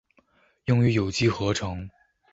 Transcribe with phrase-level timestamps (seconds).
[0.65, 1.87] 用于有机合成。